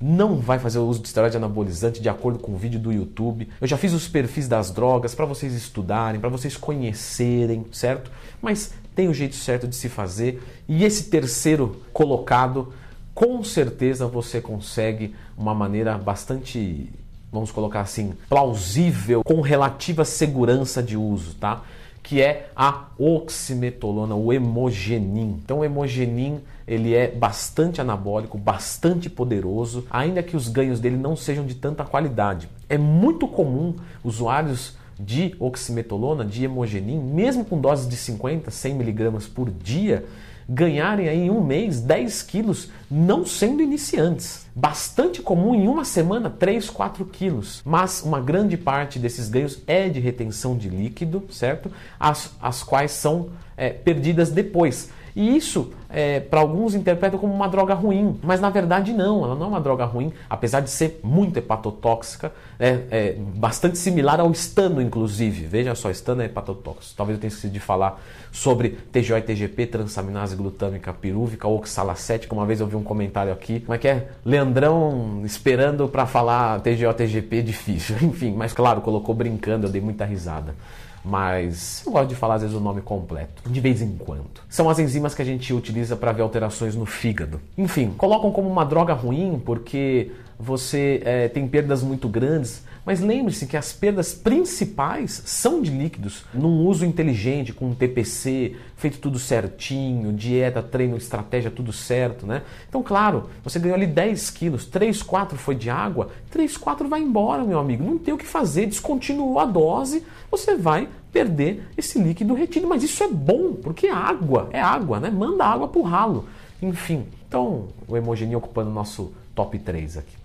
Não 0.00 0.36
vai 0.36 0.58
fazer 0.58 0.78
o 0.78 0.86
uso 0.86 1.00
de 1.00 1.08
esteroide 1.08 1.36
anabolizante 1.36 2.00
de 2.00 2.08
acordo 2.08 2.38
com 2.38 2.52
o 2.52 2.56
vídeo 2.56 2.80
do 2.80 2.90
YouTube. 2.90 3.48
Eu 3.60 3.66
já 3.66 3.76
fiz 3.76 3.92
os 3.92 4.08
perfis 4.08 4.48
das 4.48 4.70
drogas 4.70 5.14
para 5.14 5.26
vocês 5.26 5.52
estudarem, 5.52 6.20
para 6.20 6.30
vocês 6.30 6.56
conhecerem, 6.56 7.66
certo? 7.70 8.10
Mas 8.40 8.72
tem 8.94 9.08
o 9.08 9.14
jeito 9.14 9.34
certo 9.34 9.68
de 9.68 9.76
se 9.76 9.88
fazer. 9.88 10.42
E 10.66 10.84
esse 10.84 11.04
terceiro 11.10 11.82
colocado, 11.92 12.72
com 13.14 13.44
certeza 13.44 14.06
você 14.06 14.40
consegue 14.40 15.14
uma 15.36 15.54
maneira 15.54 15.98
bastante 15.98 16.88
vamos 17.32 17.52
colocar 17.52 17.82
assim, 17.82 18.14
plausível, 18.28 19.22
com 19.22 19.40
relativa 19.40 20.04
segurança 20.04 20.82
de 20.82 20.96
uso, 20.96 21.34
tá? 21.34 21.62
Que 22.02 22.20
é 22.22 22.50
a 22.56 22.86
oximetolona, 22.98 24.14
o 24.14 24.32
hemogenin. 24.32 25.38
Então, 25.42 25.60
o 25.60 25.64
hemogenin 25.64 26.40
ele 26.66 26.94
é 26.94 27.08
bastante 27.08 27.80
anabólico, 27.80 28.38
bastante 28.38 29.10
poderoso, 29.10 29.84
ainda 29.90 30.22
que 30.22 30.36
os 30.36 30.48
ganhos 30.48 30.78
dele 30.78 30.96
não 30.96 31.16
sejam 31.16 31.44
de 31.44 31.56
tanta 31.56 31.84
qualidade. 31.84 32.48
É 32.68 32.78
muito 32.78 33.26
comum 33.26 33.74
usuários 34.04 34.76
de 34.96 35.34
oximetolona, 35.40 36.24
de 36.24 36.44
hemogenin, 36.44 37.00
mesmo 37.00 37.44
com 37.44 37.60
doses 37.60 37.88
de 37.88 37.96
50, 37.96 38.50
100 38.50 38.74
miligramas 38.74 39.26
por 39.26 39.50
dia, 39.50 40.04
ganharem 40.52 41.08
aí 41.08 41.26
em 41.26 41.30
um 41.30 41.40
mês 41.40 41.80
10 41.80 42.22
quilos, 42.24 42.70
não 42.90 43.24
sendo 43.24 43.62
iniciantes. 43.62 44.46
Bastante 44.52 45.22
comum 45.22 45.54
em 45.54 45.68
uma 45.68 45.84
semana 45.84 46.28
3, 46.28 46.68
4 46.68 47.04
quilos. 47.04 47.62
Mas 47.64 48.02
uma 48.02 48.20
grande 48.20 48.56
parte 48.56 48.98
desses 48.98 49.28
ganhos 49.28 49.62
é 49.64 49.88
de 49.88 50.00
retenção 50.00 50.56
de 50.56 50.68
líquido, 50.68 51.22
certo? 51.30 51.70
As, 52.00 52.32
as 52.42 52.64
quais 52.64 52.90
são 52.90 53.28
é, 53.56 53.70
perdidas 53.70 54.30
depois. 54.30 54.90
E 55.14 55.36
isso, 55.36 55.72
é, 55.88 56.20
para 56.20 56.40
alguns, 56.40 56.74
interpretam 56.74 57.18
como 57.18 57.32
uma 57.32 57.48
droga 57.48 57.74
ruim, 57.74 58.18
mas 58.22 58.40
na 58.40 58.50
verdade 58.50 58.92
não, 58.92 59.24
ela 59.24 59.34
não 59.34 59.46
é 59.46 59.48
uma 59.48 59.60
droga 59.60 59.84
ruim, 59.84 60.12
apesar 60.28 60.60
de 60.60 60.70
ser 60.70 61.00
muito 61.02 61.36
hepatotóxica, 61.36 62.32
é, 62.58 62.80
é 62.90 63.16
bastante 63.34 63.78
similar 63.78 64.20
ao 64.20 64.30
estano, 64.30 64.80
inclusive. 64.80 65.46
Veja 65.46 65.74
só, 65.74 65.90
estano 65.90 66.22
é 66.22 66.26
hepatotóxico. 66.26 66.96
Talvez 66.96 67.16
eu 67.16 67.20
tenha 67.20 67.28
esquecido 67.28 67.52
de 67.52 67.60
falar 67.60 68.00
sobre 68.30 68.70
TGO 68.92 69.16
e 69.16 69.22
TGP, 69.22 69.66
transaminase 69.66 70.36
glutâmica 70.36 70.92
pirúvica, 70.92 71.48
oxalacética. 71.48 72.34
Uma 72.34 72.46
vez 72.46 72.60
eu 72.60 72.66
vi 72.66 72.76
um 72.76 72.82
comentário 72.82 73.32
aqui, 73.32 73.60
como 73.60 73.74
é 73.74 73.78
que 73.78 73.88
é? 73.88 74.08
Leandrão 74.24 75.22
esperando 75.24 75.88
para 75.88 76.06
falar 76.06 76.60
TGO, 76.60 76.92
TGP, 76.94 77.42
difícil. 77.42 77.96
Enfim, 78.02 78.34
mas 78.36 78.52
claro, 78.52 78.80
colocou 78.80 79.14
brincando, 79.14 79.66
eu 79.66 79.70
dei 79.70 79.80
muita 79.80 80.04
risada 80.04 80.54
mas 81.04 81.82
eu 81.84 81.92
gosto 81.92 82.08
de 82.08 82.14
falar 82.14 82.34
às 82.34 82.42
vezes 82.42 82.56
o 82.56 82.60
nome 82.60 82.80
completo, 82.80 83.48
de 83.48 83.60
vez 83.60 83.80
em 83.80 83.96
quando. 83.96 84.40
São 84.48 84.68
as 84.68 84.78
enzimas 84.78 85.14
que 85.14 85.22
a 85.22 85.24
gente 85.24 85.52
utiliza 85.52 85.96
para 85.96 86.12
ver 86.12 86.22
alterações 86.22 86.74
no 86.74 86.86
fígado. 86.86 87.40
Enfim, 87.56 87.92
colocam 87.96 88.30
como 88.30 88.48
uma 88.48 88.64
droga 88.64 88.92
ruim 88.92 89.40
porque 89.44 90.10
você 90.40 91.02
é, 91.04 91.28
tem 91.28 91.46
perdas 91.46 91.82
muito 91.82 92.08
grandes, 92.08 92.64
mas 92.84 92.98
lembre-se 93.00 93.46
que 93.46 93.58
as 93.58 93.74
perdas 93.74 94.14
principais 94.14 95.22
são 95.26 95.60
de 95.60 95.70
líquidos, 95.70 96.24
num 96.32 96.66
uso 96.66 96.86
inteligente, 96.86 97.52
com 97.52 97.66
um 97.66 97.74
TPC, 97.74 98.56
feito 98.74 98.98
tudo 98.98 99.18
certinho, 99.18 100.14
dieta, 100.14 100.62
treino, 100.62 100.96
estratégia, 100.96 101.50
tudo 101.50 101.74
certo, 101.74 102.26
né? 102.26 102.42
Então, 102.68 102.82
claro, 102.82 103.28
você 103.44 103.58
ganhou 103.58 103.76
ali 103.76 103.86
10 103.86 104.30
quilos, 104.30 104.64
3, 104.64 105.02
4 105.02 105.36
foi 105.36 105.54
de 105.54 105.68
água, 105.68 106.08
3, 106.30 106.56
4 106.56 106.88
vai 106.88 107.00
embora, 107.00 107.44
meu 107.44 107.58
amigo. 107.58 107.84
Não 107.84 107.98
tem 107.98 108.14
o 108.14 108.18
que 108.18 108.26
fazer, 108.26 108.64
descontinuou 108.64 109.38
a 109.38 109.44
dose, 109.44 110.02
você 110.30 110.56
vai 110.56 110.88
perder 111.12 111.68
esse 111.76 111.98
líquido 111.98 112.32
retido. 112.32 112.66
Mas 112.66 112.82
isso 112.82 113.04
é 113.04 113.08
bom, 113.08 113.52
porque 113.52 113.88
é 113.88 113.92
água, 113.92 114.48
é 114.52 114.60
água, 114.60 114.98
né? 114.98 115.10
Manda 115.10 115.44
água 115.44 115.68
pro 115.68 115.82
ralo. 115.82 116.26
Enfim, 116.62 117.06
então 117.28 117.68
o 117.86 117.94
Hemogenia 117.94 118.38
ocupando 118.38 118.70
o 118.70 118.74
nosso 118.74 119.12
top 119.34 119.58
3 119.58 119.98
aqui. 119.98 120.19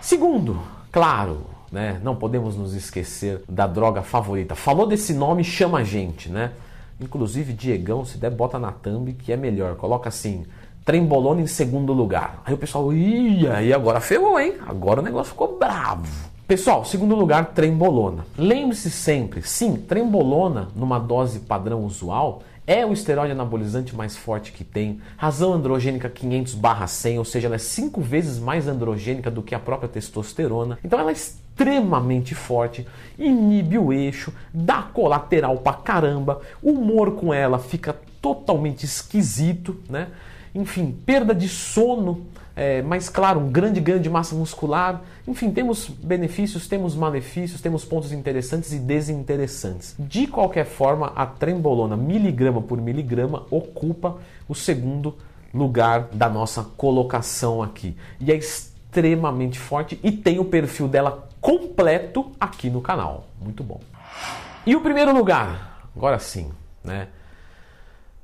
Segundo, 0.00 0.60
claro, 0.90 1.46
né? 1.70 2.00
Não 2.02 2.14
podemos 2.14 2.56
nos 2.56 2.74
esquecer 2.74 3.42
da 3.48 3.66
droga 3.66 4.02
favorita. 4.02 4.54
Falou 4.54 4.86
desse 4.86 5.14
nome, 5.14 5.42
chama 5.42 5.78
a 5.78 5.84
gente, 5.84 6.28
né? 6.28 6.52
Inclusive, 7.00 7.52
Diegão, 7.52 8.04
se 8.04 8.18
der, 8.18 8.30
bota 8.30 8.58
na 8.58 8.70
thumb 8.70 9.12
que 9.14 9.32
é 9.32 9.36
melhor. 9.36 9.76
Coloca 9.76 10.08
assim, 10.08 10.44
trembolona 10.84 11.40
em 11.40 11.46
segundo 11.46 11.92
lugar. 11.92 12.42
Aí 12.44 12.54
o 12.54 12.58
pessoal, 12.58 12.92
ia, 12.92 13.62
e 13.62 13.72
agora 13.72 14.00
ferrou, 14.00 14.38
hein? 14.38 14.54
Agora 14.66 15.00
o 15.00 15.02
negócio 15.02 15.32
ficou 15.32 15.58
bravo. 15.58 16.30
Pessoal, 16.46 16.84
segundo 16.84 17.14
lugar, 17.14 17.46
trembolona. 17.54 18.26
Lembre-se 18.36 18.90
sempre, 18.90 19.42
sim, 19.42 19.76
trembolona 19.76 20.68
numa 20.76 20.98
dose 20.98 21.40
padrão 21.40 21.84
usual 21.84 22.42
é 22.66 22.86
o 22.86 22.92
esteroide 22.92 23.32
anabolizante 23.32 23.94
mais 23.94 24.16
forte 24.16 24.52
que 24.52 24.64
tem. 24.64 25.00
Razão 25.16 25.52
androgênica 25.52 26.08
500/100, 26.08 27.18
ou 27.18 27.24
seja, 27.24 27.48
ela 27.48 27.56
é 27.56 27.58
cinco 27.58 28.00
vezes 28.00 28.38
mais 28.38 28.68
androgênica 28.68 29.30
do 29.30 29.42
que 29.42 29.54
a 29.54 29.58
própria 29.58 29.88
testosterona. 29.88 30.78
Então 30.84 30.98
ela 30.98 31.10
é 31.10 31.14
extremamente 31.14 32.34
forte, 32.34 32.86
inibe 33.18 33.78
o 33.78 33.92
eixo, 33.92 34.32
dá 34.52 34.82
colateral 34.82 35.58
pra 35.58 35.74
caramba. 35.74 36.40
O 36.62 36.70
humor 36.70 37.12
com 37.12 37.32
ela 37.34 37.58
fica 37.58 37.96
totalmente 38.20 38.84
esquisito, 38.84 39.76
né? 39.88 40.08
Enfim, 40.54 40.96
perda 41.04 41.34
de 41.34 41.48
sono 41.48 42.26
é, 42.54 42.82
mas 42.82 43.08
claro, 43.08 43.40
um 43.40 43.50
grande 43.50 43.80
ganho 43.80 44.00
de 44.00 44.10
massa 44.10 44.34
muscular. 44.34 45.02
Enfim, 45.26 45.50
temos 45.50 45.88
benefícios, 45.88 46.68
temos 46.68 46.94
malefícios, 46.94 47.60
temos 47.60 47.84
pontos 47.84 48.12
interessantes 48.12 48.72
e 48.72 48.78
desinteressantes. 48.78 49.94
De 49.98 50.26
qualquer 50.26 50.66
forma, 50.66 51.12
a 51.16 51.24
trembolona, 51.24 51.96
miligrama 51.96 52.60
por 52.60 52.80
miligrama, 52.80 53.46
ocupa 53.50 54.18
o 54.48 54.54
segundo 54.54 55.16
lugar 55.52 56.08
da 56.12 56.28
nossa 56.28 56.62
colocação 56.76 57.62
aqui. 57.62 57.96
E 58.20 58.30
é 58.30 58.36
extremamente 58.36 59.58
forte 59.58 59.98
e 60.02 60.12
tem 60.12 60.38
o 60.38 60.44
perfil 60.44 60.88
dela 60.88 61.28
completo 61.40 62.32
aqui 62.38 62.68
no 62.68 62.80
canal. 62.80 63.26
Muito 63.40 63.64
bom. 63.64 63.80
E 64.66 64.76
o 64.76 64.80
primeiro 64.80 65.12
lugar, 65.12 65.88
agora 65.96 66.18
sim, 66.18 66.50
né? 66.84 67.08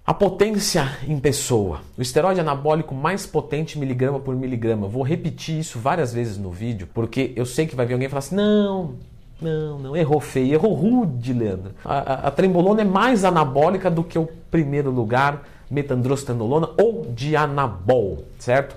A 0.08 0.14
potência 0.14 0.96
em 1.06 1.20
pessoa. 1.20 1.82
O 1.98 2.00
esteroide 2.00 2.40
anabólico 2.40 2.94
mais 2.94 3.26
potente 3.26 3.78
miligrama 3.78 4.18
por 4.18 4.34
miligrama. 4.34 4.88
Vou 4.88 5.02
repetir 5.02 5.58
isso 5.58 5.78
várias 5.78 6.14
vezes 6.14 6.38
no 6.38 6.50
vídeo, 6.50 6.88
porque 6.94 7.34
eu 7.36 7.44
sei 7.44 7.66
que 7.66 7.76
vai 7.76 7.84
vir 7.84 7.92
alguém 7.92 8.08
falar 8.08 8.20
assim: 8.20 8.34
não, 8.34 8.94
não, 9.38 9.78
não, 9.78 9.94
errou 9.94 10.18
feio, 10.18 10.54
errou 10.54 10.72
rude, 10.72 11.34
Leandro. 11.34 11.72
A, 11.84 11.98
a, 11.98 12.14
a 12.28 12.30
trembolona 12.30 12.80
é 12.80 12.84
mais 12.86 13.22
anabólica 13.22 13.90
do 13.90 14.02
que 14.02 14.18
o 14.18 14.26
primeiro 14.50 14.90
lugar, 14.90 15.46
metandrostenolona 15.70 16.70
ou 16.80 17.12
dianabol, 17.14 18.24
certo? 18.38 18.76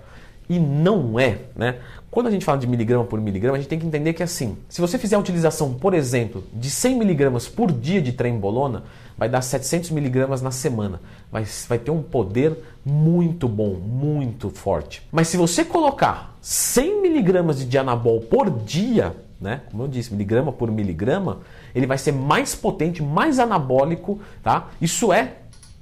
E 0.50 0.60
não 0.60 1.18
é, 1.18 1.38
né? 1.56 1.78
Quando 2.12 2.28
a 2.28 2.30
gente 2.30 2.44
fala 2.44 2.58
de 2.58 2.68
miligrama 2.68 3.06
por 3.06 3.22
miligrama, 3.22 3.56
a 3.56 3.62
gente 3.62 3.70
tem 3.70 3.80
que 3.80 3.86
entender 3.86 4.12
que 4.12 4.22
assim, 4.22 4.58
se 4.68 4.82
você 4.82 4.98
fizer 4.98 5.16
a 5.16 5.20
utilização, 5.20 5.74
por 5.76 5.94
exemplo, 5.94 6.44
de 6.54 6.70
100 6.70 6.98
miligramas 6.98 7.48
por 7.48 7.72
dia 7.72 8.02
de 8.02 8.12
trembolona, 8.12 8.84
vai 9.22 9.30
dar 9.30 9.44
700 9.44 9.92
miligramas 9.92 10.42
na 10.42 10.50
semana. 10.50 11.00
Vai, 11.32 11.46
vai 11.70 11.78
ter 11.78 11.92
um 11.92 12.02
poder 12.02 12.58
muito 12.84 13.48
bom, 13.48 13.76
muito 13.76 14.50
forte. 14.50 15.08
Mas 15.12 15.28
se 15.28 15.38
você 15.38 15.64
colocar 15.64 16.36
100 16.42 17.04
miligramas 17.04 17.60
de 17.60 17.66
dianabol 17.66 18.20
por 18.22 18.50
dia, 18.50 19.16
né? 19.40 19.62
Como 19.70 19.84
eu 19.84 19.88
disse, 19.88 20.12
miligrama 20.12 20.52
por 20.52 20.72
miligrama, 20.72 21.42
ele 21.76 21.86
vai 21.86 22.00
ser 22.00 22.14
mais 22.14 22.56
potente, 22.56 23.04
mais 23.04 23.38
anabólico, 23.38 24.20
tá? 24.42 24.70
Isso 24.82 25.14
é 25.14 25.34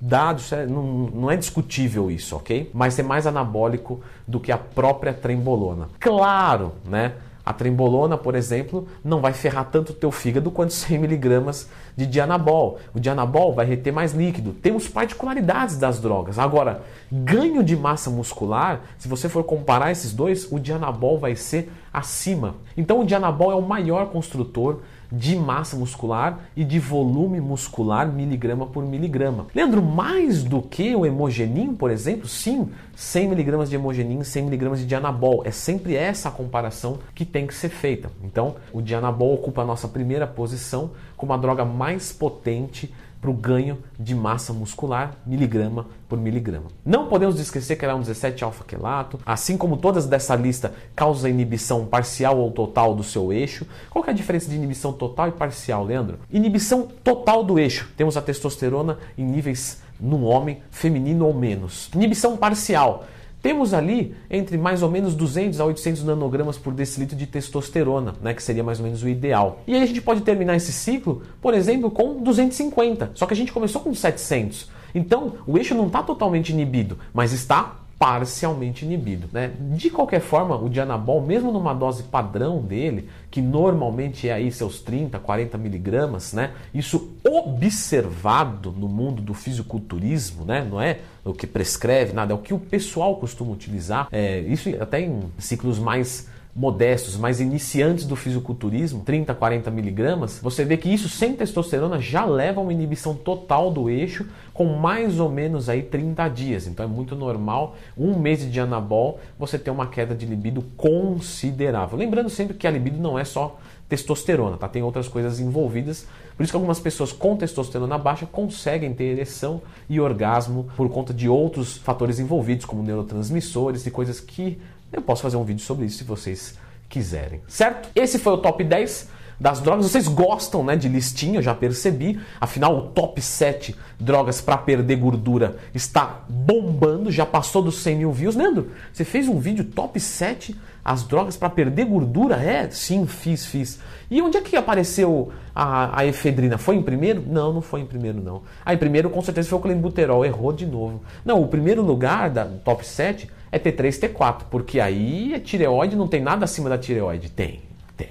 dados, 0.02 0.52
é, 0.52 0.66
não, 0.66 0.84
não 0.84 1.32
é 1.32 1.38
discutível 1.38 2.12
isso, 2.12 2.36
ok? 2.36 2.70
Mas 2.74 3.00
é 3.00 3.04
mais 3.04 3.26
anabólico 3.26 4.02
do 4.28 4.42
que 4.42 4.52
a 4.52 4.58
própria 4.58 5.14
trembolona. 5.14 5.88
Claro, 5.98 6.74
né? 6.84 7.14
A 7.50 7.54
trembolona, 7.54 8.16
por 8.16 8.36
exemplo, 8.36 8.88
não 9.04 9.22
vai 9.22 9.34
ferrar 9.34 9.66
tanto 9.72 9.90
o 9.90 9.96
teu 9.96 10.12
fígado 10.12 10.52
quanto 10.52 10.72
100 10.72 11.00
miligramas 11.02 11.68
de 11.98 12.06
dianabol. 12.06 12.78
O 12.94 13.00
dianabol 13.00 13.56
vai 13.56 13.66
reter 13.66 13.92
mais 13.92 14.12
líquido. 14.12 14.54
Temos 14.54 14.88
particularidades 14.88 15.76
das 15.76 16.00
drogas. 16.00 16.38
Agora, 16.38 16.84
ganho 17.12 17.64
de 17.64 17.76
massa 17.76 18.12
muscular, 18.12 18.82
se 19.00 19.08
você 19.08 19.28
for 19.28 19.44
comparar 19.44 19.92
esses 19.92 20.14
dois, 20.14 20.48
o 20.52 20.60
dianabol 20.60 21.18
vai 21.18 21.36
ser 21.36 21.72
acima. 21.92 22.54
Então, 22.78 23.02
o 23.02 23.04
dianabol 23.04 23.52
é 23.52 23.56
o 23.56 23.64
maior 23.64 24.12
construtor 24.12 24.82
de 25.12 25.36
massa 25.36 25.76
muscular 25.76 26.40
e 26.56 26.64
de 26.64 26.80
volume 26.80 27.42
muscular 27.42 28.08
miligrama 28.12 28.68
por 28.68 28.86
miligrama. 28.86 29.48
Leandro, 29.54 29.82
mais 29.82 30.44
do 30.44 30.62
que 30.62 30.96
o 30.96 31.06
hemogenin, 31.06 31.74
por 31.76 31.90
exemplo? 31.90 32.28
Sim, 32.28 32.70
100 32.96 33.30
miligramas 33.30 33.70
de 33.70 33.76
hemogenin, 33.76 34.24
100 34.24 34.44
miligramas 34.44 34.80
de 34.80 34.86
dianabol. 34.86 35.42
É 35.46 35.52
sempre 35.52 35.96
essa 35.96 36.30
a 36.30 36.32
comparação 36.32 37.00
que 37.16 37.26
tem 37.26 37.48
que 37.48 37.54
ser 37.54 37.70
feita. 37.70 38.12
Então, 38.24 38.56
o 38.72 38.82
dianabol 38.82 39.34
ocupa 39.34 39.62
a 39.62 39.66
nossa 39.66 39.88
primeira 39.88 40.28
posição 40.28 40.92
como 41.18 41.34
a 41.34 41.38
droga 41.38 41.66
mais 41.66 42.14
potente 42.14 42.94
para 43.22 43.30
o 43.30 43.34
ganho 43.34 43.80
de 44.00 44.16
massa 44.16 44.54
muscular, 44.54 45.16
miligrama 45.26 45.88
por 46.08 46.18
miligrama. 46.18 46.68
Não 46.86 47.08
podemos 47.08 47.40
esquecer 47.40 47.76
que 47.76 47.84
ela 47.84 47.94
é 47.94 47.96
um 47.96 48.02
17 48.02 48.44
alfa-quelato, 48.44 49.20
assim 49.26 49.58
como 49.58 49.78
todas 49.78 50.06
dessa 50.06 50.36
lista 50.36 50.74
causa 50.96 51.30
inibição 51.30 51.86
parcial 51.86 52.38
ou 52.38 52.52
total 52.52 52.96
do 52.96 53.04
seu 53.04 53.32
eixo. 53.32 53.68
Qual 53.90 54.04
é 54.06 54.10
a 54.10 54.14
diferença 54.14 54.50
de 54.50 54.56
inibição 54.56 54.94
total 54.94 55.28
e 55.28 55.32
parcial, 55.32 55.84
Leandro? 55.84 56.20
Inibição 56.32 56.88
total 57.04 57.44
do 57.44 57.60
eixo. 57.60 57.90
Temos 57.96 58.16
a 58.18 58.22
testosterona 58.22 58.98
em 59.18 59.26
níveis 59.26 59.82
no 60.00 60.24
homem 60.24 60.64
feminino 60.72 61.26
ou 61.26 61.34
menos. 61.34 61.90
Inibição 61.94 62.38
parcial 62.38 63.06
temos 63.42 63.74
ali 63.74 64.16
entre 64.30 64.58
mais 64.58 64.84
ou 64.84 64.90
menos 64.90 65.16
200 65.16 65.60
a 65.60 65.66
800 65.66 66.04
nanogramas 66.04 66.58
por 66.58 66.74
decilitro 66.74 67.16
de 67.16 67.26
testosterona, 67.26 68.16
né, 68.22 68.34
que 68.34 68.44
seria 68.44 68.64
mais 68.64 68.80
ou 68.80 68.86
menos 68.86 69.02
o 69.04 69.08
ideal. 69.08 69.62
E 69.66 69.76
aí 69.76 69.82
a 69.82 69.86
gente 69.86 70.02
pode 70.02 70.22
terminar 70.22 70.56
esse 70.56 70.74
ciclo, 70.74 71.24
por 71.42 71.54
exemplo, 71.54 71.90
com 71.90 72.22
250. 72.22 73.12
Só 73.16 73.26
que 73.26 73.34
a 73.34 73.38
gente 73.38 73.52
começou 73.52 73.82
com 73.82 73.94
700. 73.94 74.70
Então, 74.94 75.34
o 75.46 75.58
eixo 75.58 75.76
não 75.76 75.88
está 75.88 76.02
totalmente 76.04 76.52
inibido, 76.52 76.98
mas 77.14 77.32
está 77.32 77.76
parcialmente 78.00 78.86
inibido. 78.86 79.28
Né? 79.32 79.52
De 79.76 79.90
qualquer 79.90 80.22
forma, 80.22 80.56
o 80.56 80.70
Dianabol, 80.70 81.22
mesmo 81.22 81.52
numa 81.52 81.74
dose 81.74 82.04
padrão 82.04 82.62
dele, 82.62 83.10
que 83.30 83.42
normalmente 83.42 84.30
é 84.30 84.34
aí 84.34 84.50
seus 84.52 84.80
30, 84.80 85.20
40 85.20 85.58
miligramas, 85.58 86.32
né? 86.32 86.54
isso 86.74 87.12
observado 87.28 88.72
no 88.72 88.88
mundo 88.88 89.22
do 89.22 89.34
fisiculturismo, 89.34 90.46
né? 90.46 90.66
não 90.68 90.82
é 90.82 91.00
o 91.26 91.34
que 91.34 91.46
prescreve 91.46 92.14
nada, 92.14 92.32
é 92.32 92.36
o 92.36 92.40
que 92.40 92.54
o 92.54 92.60
pessoal 92.60 93.18
costuma 93.18 93.52
utilizar, 93.52 94.08
é, 94.12 94.40
isso 94.40 94.70
até 94.82 95.02
em 95.02 95.24
ciclos 95.38 95.78
mais 95.78 96.30
modestos, 96.60 97.16
mais 97.16 97.40
iniciantes 97.40 98.04
do 98.04 98.18
fisiculturismo, 98.18 99.02
30, 99.06 99.34
40 99.34 99.72
miligramas, 99.72 100.42
você 100.44 100.66
vê 100.66 100.76
que 100.76 100.94
isso 100.94 101.08
sem 101.08 101.34
testosterona 101.34 102.02
já 102.02 102.26
leva 102.26 102.60
a 102.60 102.64
uma 102.64 102.74
inibição 102.74 103.16
total 103.16 103.72
do 103.72 103.90
eixo 103.90 104.26
com 104.54 104.66
mais 104.66 105.22
ou 105.22 105.30
menos 105.30 105.70
aí 105.70 105.82
30 105.82 106.28
dias. 106.28 106.68
Então 106.68 106.84
é 106.84 106.88
muito 106.88 107.16
normal, 107.16 107.78
um 107.98 108.20
mês 108.20 108.52
de 108.52 108.60
anabol, 108.60 109.22
você 109.40 109.58
ter 109.58 109.72
uma 109.72 109.88
queda 109.88 110.14
de 110.14 110.26
libido 110.26 110.62
considerável. 110.76 111.98
Lembrando 111.98 112.30
sempre 112.30 112.58
que 112.58 112.68
a 112.68 112.72
libido 112.72 113.00
não 113.00 113.18
é 113.18 113.24
só 113.24 113.58
testosterona, 113.88 114.58
tá? 114.58 114.68
Tem 114.68 114.84
outras 114.84 115.08
coisas 115.08 115.40
envolvidas. 115.40 116.06
Por 116.36 116.44
isso 116.44 116.52
que 116.52 116.58
algumas 116.58 116.80
pessoas 116.80 117.14
com 117.14 117.38
testosterona 117.38 117.98
baixa 117.98 118.26
conseguem 118.26 118.94
ter 118.94 119.06
ereção 119.06 119.62
e 119.90 120.00
orgasmo 120.00 120.68
por 120.76 120.90
conta 120.90 121.14
de 121.14 121.30
outros 121.30 121.78
fatores 121.78 122.20
envolvidos, 122.20 122.66
como 122.66 122.84
neurotransmissores 122.84 123.86
e 123.86 123.92
coisas 123.92 124.20
que 124.20 124.60
eu 124.92 125.02
posso 125.02 125.22
fazer 125.22 125.38
um 125.38 125.44
vídeo 125.44 125.64
sobre 125.64 125.86
isso 125.86 126.00
se 126.00 126.04
vocês 126.04 126.56
quiserem, 126.88 127.42
certo? 127.48 127.90
Esse 127.96 128.18
foi 128.18 128.34
o 128.34 128.38
top 128.38 128.64
10 128.64 129.10
das 129.40 129.62
drogas. 129.62 129.86
Vocês 129.90 130.08
gostam 130.08 130.64
né, 130.64 130.76
de 130.76 130.90
listinha, 130.90 131.40
eu 131.40 131.42
já 131.42 131.56
percebi. 131.56 132.20
Afinal, 132.42 132.78
o 132.78 132.82
top 132.90 133.22
7 133.22 133.76
drogas 134.00 134.42
para 134.42 134.58
perder 134.58 134.98
gordura 134.98 135.58
está 135.74 136.24
bombando, 136.28 137.12
já 137.12 137.26
passou 137.26 137.62
dos 137.62 137.78
100 137.78 137.96
mil 137.96 138.12
views. 138.12 138.36
Leandro, 138.36 138.72
você 138.92 139.06
fez 139.06 139.28
um 139.28 139.40
vídeo 139.40 139.64
top 139.64 140.00
7 140.00 140.56
as 140.84 141.04
drogas 141.04 141.38
para 141.38 141.50
perder 141.50 141.86
gordura? 141.86 142.36
É, 142.36 142.70
sim, 142.70 143.06
fiz, 143.06 143.46
fiz. 143.46 143.80
E 144.10 144.22
onde 144.22 144.38
é 144.38 144.42
que 144.42 144.56
apareceu 144.56 145.32
a, 145.54 146.00
a, 146.00 146.06
efedrina? 146.06 146.58
Foi 146.58 146.76
em 146.76 146.82
primeiro? 146.82 147.24
Não, 147.28 147.54
não 147.54 147.62
foi 147.62 147.82
em 147.82 147.86
primeiro, 147.86 148.22
não. 148.22 148.42
Ah, 148.66 148.74
em 148.74 148.78
primeiro 148.78 149.10
com 149.10 149.22
certeza 149.22 149.50
foi 149.50 149.60
o 149.60 149.62
clenbuterol, 149.62 150.26
errou 150.26 150.52
de 150.52 150.66
novo. 150.66 151.02
Não, 151.24 151.42
o 151.42 151.48
primeiro 151.48 151.84
lugar 151.84 152.30
da 152.30 152.46
top 152.46 152.86
7 152.86 153.30
é 153.52 153.60
T3, 153.60 154.00
T4, 154.00 154.44
porque 154.50 154.80
aí 154.80 155.34
a 155.34 155.40
tireoide 155.40 155.96
não 155.96 156.08
tem 156.08 156.22
nada 156.22 156.46
acima 156.46 156.70
da 156.70 156.78
tireoide. 156.78 157.30
Tem, 157.30 157.62
tem. 157.98 158.10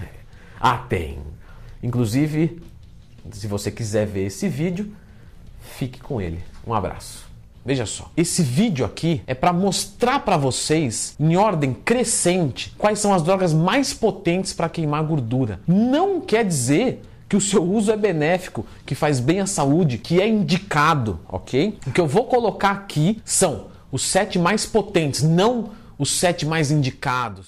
É. 0.00 0.06
Ah, 0.60 0.78
tem. 0.88 1.18
Inclusive, 1.82 2.60
se 3.30 3.46
você 3.46 3.70
quiser 3.70 4.06
ver 4.06 4.26
esse 4.26 4.48
vídeo, 4.48 4.92
fique 5.60 6.00
com 6.00 6.20
ele. 6.20 6.40
Um 6.66 6.74
abraço. 6.74 7.28
Veja 7.64 7.84
só, 7.84 8.10
esse 8.16 8.42
vídeo 8.42 8.86
aqui 8.86 9.20
é 9.26 9.34
para 9.34 9.52
mostrar 9.52 10.20
para 10.20 10.38
vocês, 10.38 11.14
em 11.20 11.36
ordem 11.36 11.74
crescente, 11.74 12.74
quais 12.78 12.98
são 12.98 13.12
as 13.12 13.22
drogas 13.22 13.52
mais 13.52 13.92
potentes 13.92 14.54
para 14.54 14.70
queimar 14.70 15.02
gordura. 15.04 15.60
Não 15.66 16.18
quer 16.18 16.46
dizer 16.46 17.02
que 17.28 17.36
o 17.36 17.40
seu 17.40 17.62
uso 17.62 17.92
é 17.92 17.96
benéfico, 17.96 18.64
que 18.86 18.94
faz 18.94 19.20
bem 19.20 19.40
à 19.40 19.46
saúde, 19.46 19.98
que 19.98 20.18
é 20.18 20.26
indicado, 20.26 21.20
ok? 21.28 21.78
O 21.86 21.92
que 21.92 22.00
eu 22.00 22.06
vou 22.06 22.24
colocar 22.24 22.70
aqui 22.70 23.20
são 23.22 23.66
os 23.90 24.02
sete 24.02 24.38
mais 24.38 24.66
potentes, 24.66 25.22
não 25.22 25.70
os 25.98 26.10
sete 26.10 26.46
mais 26.46 26.70
indicados. 26.70 27.46